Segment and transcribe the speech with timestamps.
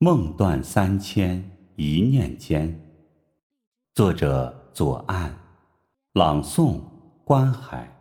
[0.00, 2.80] 梦断三千，一念间。
[3.94, 5.36] 作者：左岸，
[6.12, 6.80] 朗诵：
[7.24, 7.97] 观海。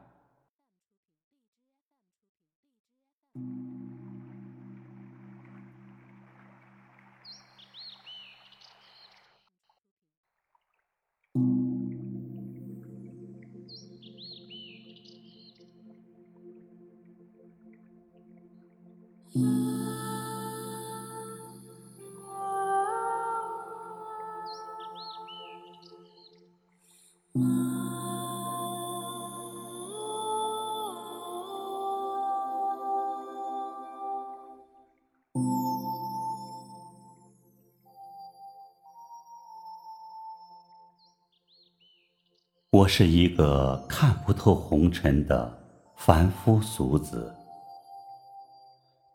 [42.78, 45.52] 我是一个看不透红尘的
[45.96, 47.34] 凡夫俗子，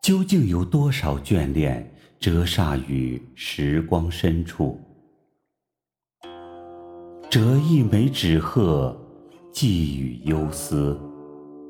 [0.01, 4.77] 究竟有多少眷恋折煞于时光深处？
[7.29, 8.93] 折一枚纸鹤，
[9.53, 10.99] 寄予忧思，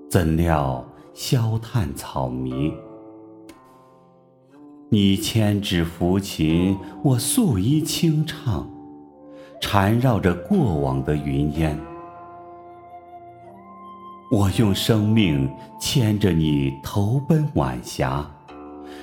[0.09, 2.73] 怎料消叹草迷。
[4.89, 8.67] 你千指抚琴，我素衣轻唱，
[9.63, 11.79] 缠绕着过往的云烟。
[14.29, 18.29] 我用生命牵着你投奔晚霞，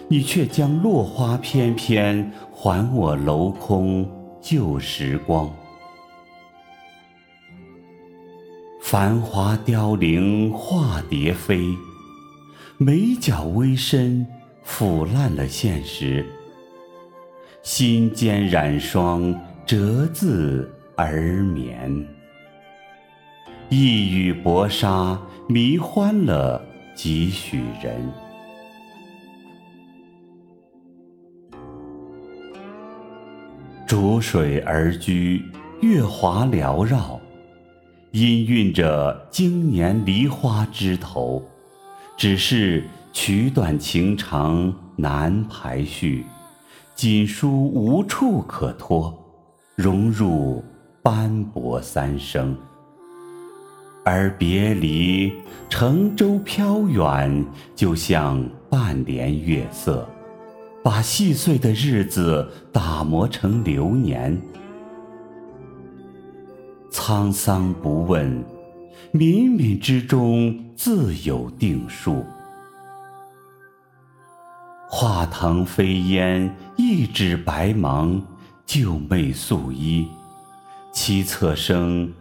[0.06, 4.06] 你却将落花翩翩还我镂空
[4.38, 5.50] 旧时光。
[8.82, 11.64] 繁华凋零，化蝶飞，
[12.76, 14.26] 眉角微深，
[14.62, 16.26] 腐烂了现实。
[17.62, 19.34] 心间染霜，
[19.70, 22.04] 折字而眠。
[23.68, 25.16] 一语薄纱，
[25.48, 26.60] 迷欢了
[26.92, 28.12] 几许人。
[33.86, 35.40] 逐水而居，
[35.82, 37.20] 月华缭绕。
[38.10, 41.40] 氤氲着经年梨花枝头，
[42.16, 46.26] 只是曲短情长难排序，
[46.96, 49.16] 锦书无处可托，
[49.80, 50.62] 融入
[51.02, 52.54] 斑驳三生。
[54.04, 55.32] 而别离，
[55.68, 60.08] 乘舟飘远，就像半帘月色，
[60.82, 64.40] 把细碎的日子打磨成流年。
[66.90, 68.44] 沧桑不问，
[69.12, 72.24] 冥冥之中自有定数。
[74.88, 78.20] 画腾飞烟，一纸白芒，
[78.72, 80.06] 旧媚素衣，
[80.94, 82.14] 凄恻声，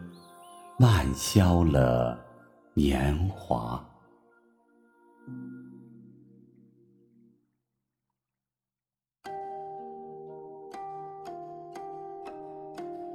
[0.79, 2.19] 慢消了
[2.73, 3.79] 年华。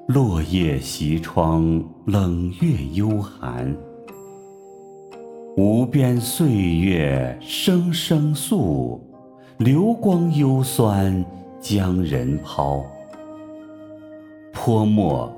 [0.07, 3.77] 落叶袭窗，冷月幽寒。
[5.57, 9.05] 无边岁月声声诉，
[9.59, 11.27] 流光幽酸
[11.61, 12.81] 将人抛。
[14.67, 15.31] 泼墨，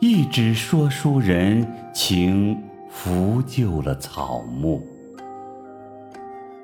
[0.00, 2.60] 一纸说书人情，
[2.90, 4.84] 拂旧了草木。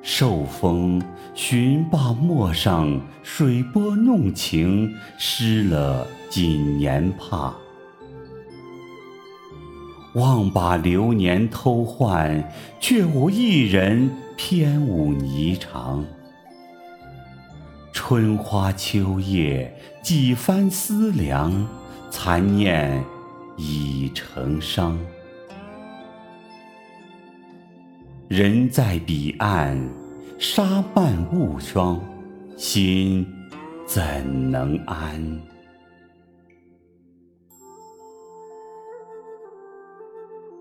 [0.02, 1.00] 受风
[1.32, 6.04] 寻罢陌上，水波弄晴，湿了。
[6.28, 7.54] 锦年帕，
[10.14, 16.02] 望把流年偷换，却无一人偏舞霓裳。
[17.92, 21.68] 春花秋叶，几番思量，
[22.12, 23.02] 残念
[23.56, 24.98] 已成伤。
[28.28, 29.88] 人在彼岸，
[30.38, 31.98] 沙伴雾霜，
[32.54, 33.26] 心
[33.86, 34.02] 怎
[34.50, 35.40] 能安？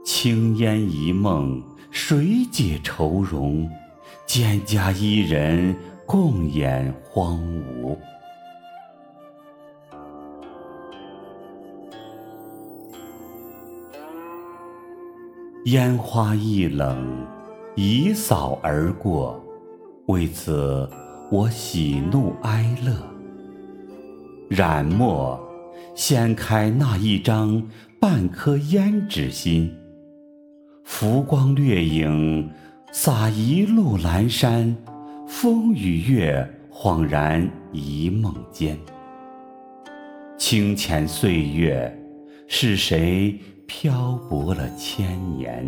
[0.06, 1.61] 青烟一梦，
[1.91, 3.69] 谁解愁容？
[4.25, 5.75] 蒹葭伊人，
[6.06, 7.37] 共掩荒
[7.84, 7.97] 芜。
[15.66, 17.23] 烟花易冷，
[17.75, 19.40] 一扫而过。
[20.08, 20.90] 为此，
[21.29, 22.91] 我喜怒哀乐。
[24.49, 25.40] 染墨，
[25.93, 27.61] 掀开那一张
[27.99, 29.72] 半颗胭脂心。
[30.84, 32.49] 浮光掠影，
[32.91, 34.75] 洒一路阑珊；
[35.28, 38.75] 风与月，恍然一梦间。
[40.40, 41.96] 清浅岁月，
[42.47, 43.40] 是谁
[43.73, 45.66] 漂泊了千年？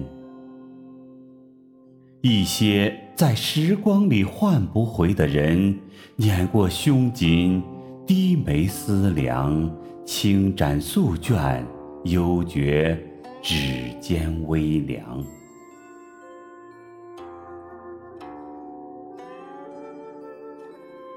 [2.20, 5.80] 一些在时光里换不回的人，
[6.18, 7.64] 碾过胸襟，
[8.06, 9.74] 低眉思量，
[10.06, 11.66] 轻展素卷，
[12.04, 13.02] 幽觉
[13.42, 15.24] 指尖微凉。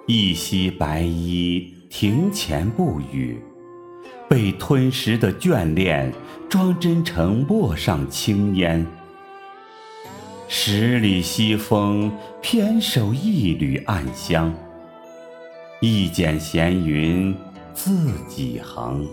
[0.06, 3.43] 一袭白衣，庭前不语，
[4.28, 6.12] 被吞食的眷恋，
[6.49, 8.84] 装帧成陌上青烟。
[10.49, 14.52] 十里西风，偏守一缕暗香。
[15.81, 17.34] 一剪闲云，
[17.75, 19.06] 自己横，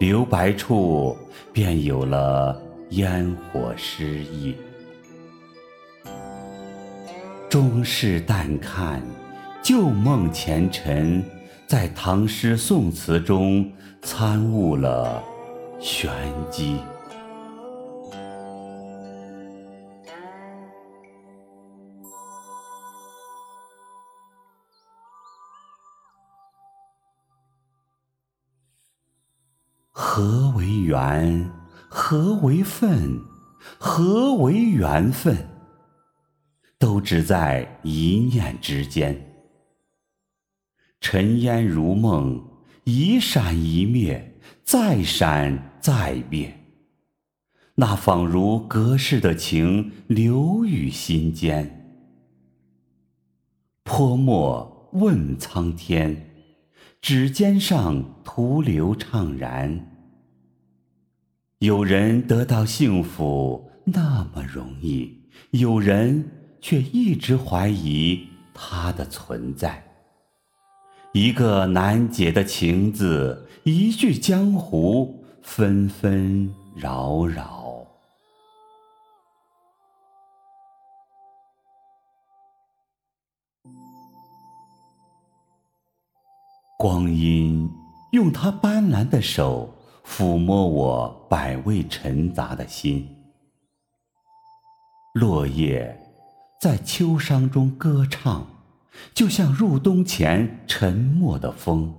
[0.00, 1.16] 留白处，
[1.52, 4.54] 便有了烟火诗意。
[7.48, 9.02] 终是淡看。
[9.62, 11.24] 旧梦前尘，
[11.66, 13.68] 在唐诗宋词中
[14.00, 15.20] 参悟了
[15.80, 16.08] 玄
[16.48, 16.80] 机。
[29.90, 31.50] 何为缘？
[31.88, 33.20] 何为分？
[33.76, 35.36] 何为缘分？
[36.78, 39.35] 都只在一念之间。
[41.08, 42.44] 尘烟如梦，
[42.82, 46.64] 一闪一灭，再闪再灭。
[47.76, 52.00] 那仿如隔世的情，留于心间。
[53.84, 56.28] 泼墨问苍天，
[57.00, 59.86] 指尖上徒留怅然。
[61.60, 65.20] 有人得到幸福那么容易，
[65.52, 66.28] 有人
[66.60, 69.85] 却一直怀疑它的存在。
[71.18, 77.86] 一个难解的情字，一句江湖，纷纷扰扰。
[86.76, 87.66] 光阴
[88.12, 89.74] 用它斑斓的手
[90.04, 93.08] 抚摸我百味陈杂的心，
[95.14, 95.98] 落叶
[96.60, 98.55] 在秋殇中歌唱。
[99.14, 101.94] 就像入冬前沉默的风，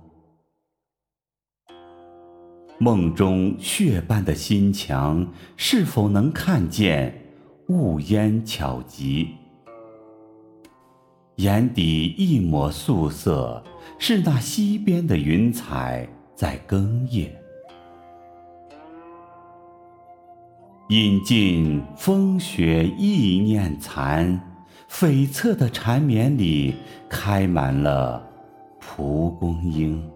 [2.78, 7.12] 梦中血般的心墙，是否能看见
[7.68, 9.28] 雾烟悄集？
[11.36, 13.62] 眼底一抹素色，
[13.98, 17.32] 是那西边的云彩在更夜。
[20.88, 24.57] 饮尽风雪意念残。
[24.88, 26.74] 悱恻的缠绵里，
[27.08, 28.26] 开满了
[28.80, 30.10] 蒲公英。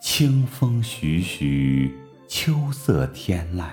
[0.00, 1.92] 清风徐徐，
[2.28, 3.70] 秋色天籁。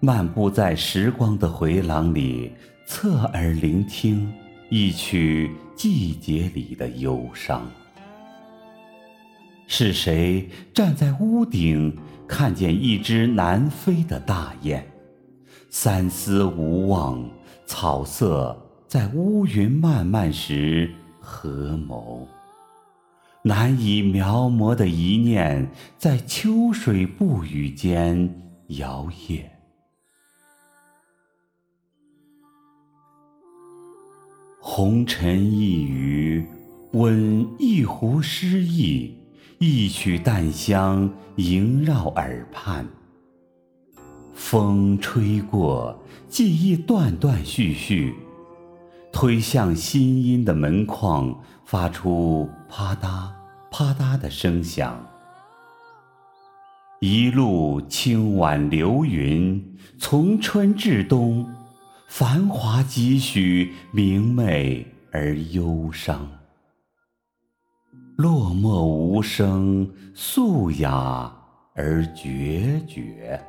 [0.00, 2.52] 漫步在时光的回廊里，
[2.86, 4.30] 侧耳聆听
[4.68, 7.66] 一曲季节里的忧伤。
[9.66, 11.96] 是谁站在屋顶，
[12.28, 14.82] 看见一只南飞的大雁？
[15.70, 17.28] 三思无望，
[17.66, 18.56] 草色
[18.86, 22.28] 在乌云漫漫时合谋。
[23.42, 25.68] 难以描摹的一念，
[25.98, 28.32] 在秋水不语间
[28.68, 29.42] 摇曳。
[34.60, 36.46] 红尘一隅，
[36.92, 39.14] 温一壶诗意。
[39.58, 42.86] 一曲淡香萦绕耳畔，
[44.34, 45.96] 风吹过，
[46.28, 48.14] 记忆断断续续，
[49.12, 51.34] 推向心音的门框，
[51.64, 53.30] 发出啪嗒
[53.70, 55.00] 啪嗒的声响。
[57.00, 61.46] 一路清婉流云，从春至冬，
[62.08, 66.28] 繁华几许，明媚而忧伤。
[68.16, 71.32] 落寞无声，素雅
[71.74, 73.40] 而决绝。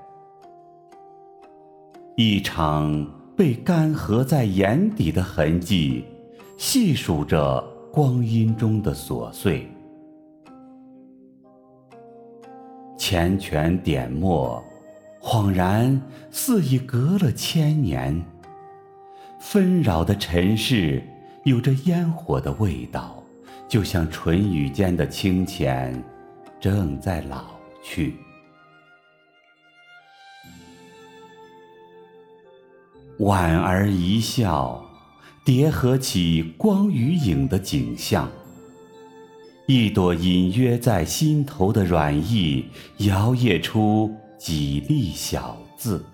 [2.18, 6.06] 一场被干涸在眼底的痕迹，
[6.58, 7.62] 细数着
[7.92, 9.68] 光阴中的琐碎。
[12.98, 14.64] 缱绻点墨，
[15.22, 18.24] 恍然似已隔了千年。
[19.40, 21.04] 纷扰的尘世，
[21.44, 23.22] 有着烟火的味道。
[23.68, 26.04] 就像唇语间的清浅，
[26.60, 27.46] 正在老
[27.84, 28.16] 去。
[33.18, 34.84] 莞尔一笑，
[35.46, 38.30] 叠合起光与影的景象。
[39.68, 42.66] 一朵隐约在心头的软意，
[42.98, 46.06] 摇曳出几粒小字。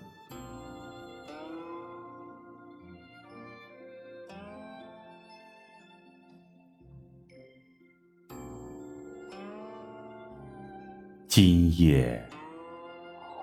[11.43, 12.23] 今夜，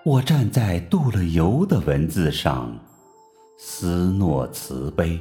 [0.04, 2.78] 我站在镀了油的文字上，
[3.56, 5.18] 思诺慈悲，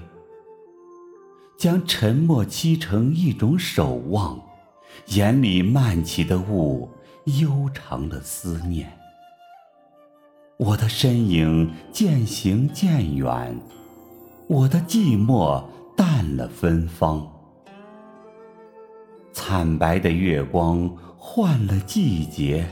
[1.58, 4.40] 将沉默漆成一种守望，
[5.08, 6.88] 眼里漫起的雾，
[7.40, 8.88] 悠长的思念。
[10.58, 13.60] 我的身影渐行渐远，
[14.48, 15.64] 我的寂寞
[15.96, 17.28] 淡了芬芳，
[19.34, 20.96] 惨白的月光。
[21.30, 22.66] 换了季节，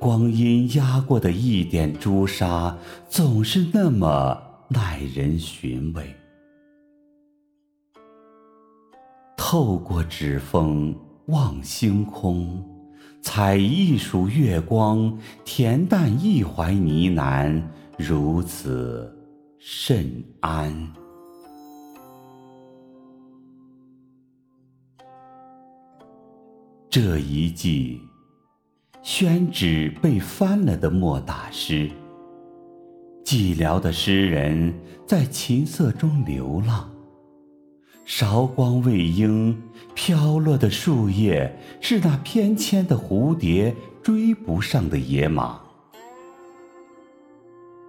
[0.00, 2.76] 光阴压过的一点朱砂，
[3.08, 4.36] 总是那么
[4.68, 6.04] 耐人寻味。
[9.36, 10.92] 透过指缝
[11.28, 12.60] 望星空，
[13.22, 17.62] 采一束月光，恬淡一怀呢喃，
[17.96, 19.16] 如此
[19.60, 20.92] 甚安。
[26.94, 28.00] 这一季，
[29.02, 31.90] 宣纸被翻了的莫大师，
[33.24, 34.72] 寂寥的诗人
[35.04, 36.88] 在琴瑟中流浪。
[38.04, 39.60] 韶光未英，
[39.96, 45.60] 飘落的树叶是那翩跹的蝴蝶追不上的野马。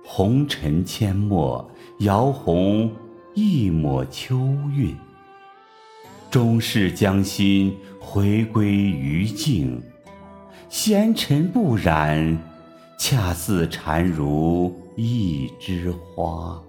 [0.04, 1.70] 红尘阡陌，
[2.00, 2.92] 摇红
[3.36, 4.36] 一抹秋
[4.76, 4.98] 韵。
[6.36, 9.82] 终是将心回归于静，
[10.68, 12.38] 纤尘不染，
[13.00, 16.62] 恰似禅如一枝花。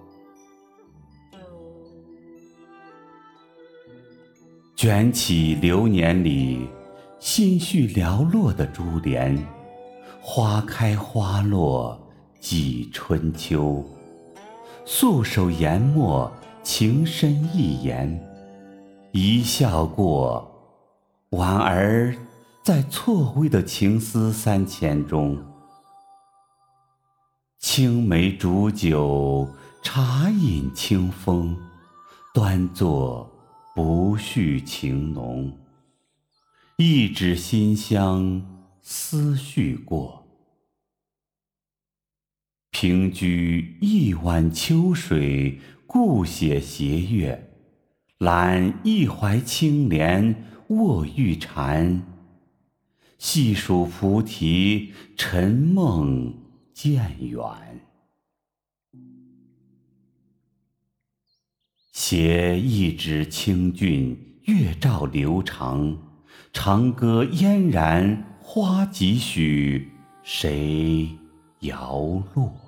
[4.77, 6.65] 卷起流年里
[7.19, 9.37] 心绪寥落的珠帘，
[10.21, 12.01] 花开花落
[12.39, 13.85] 几春秋，
[14.85, 16.31] 素手研墨，
[16.63, 18.26] 情深一言。
[19.11, 20.51] 一笑过，
[21.31, 22.15] 婉儿
[22.61, 25.41] 在错位的情思三千中，
[27.57, 29.47] 青梅煮酒，
[29.81, 31.57] 茶饮清风，
[32.33, 33.27] 端坐
[33.73, 35.57] 不续情浓。
[36.77, 38.45] 一纸馨香，
[38.81, 40.27] 思绪过，
[42.69, 47.46] 平居一碗秋水，故写斜月。
[48.19, 52.01] 揽一怀清莲，卧玉蝉，
[53.19, 56.33] 细数菩提，沉梦
[56.73, 57.43] 渐远。
[61.91, 65.95] 携一纸清俊，月照流长，
[66.51, 69.91] 长歌嫣然，花几许，
[70.23, 71.07] 谁
[71.59, 72.66] 摇落？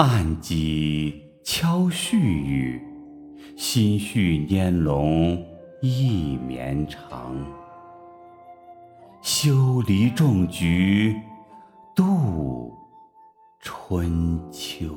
[0.00, 2.80] 暗几敲絮语，
[3.54, 5.44] 心绪拈笼
[5.82, 7.36] 一绵长。
[9.20, 11.14] 修篱种菊，
[11.94, 12.72] 度
[13.60, 14.88] 春秋。